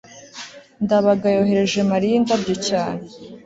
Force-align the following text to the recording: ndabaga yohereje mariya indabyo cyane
ndabaga 0.83 1.27
yohereje 1.37 1.79
mariya 1.91 2.13
indabyo 2.19 2.55
cyane 2.67 3.03